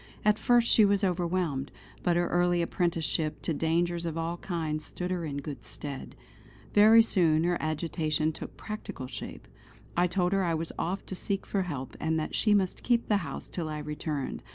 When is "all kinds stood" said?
4.17-5.11